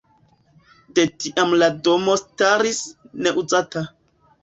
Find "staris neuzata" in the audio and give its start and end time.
2.25-3.89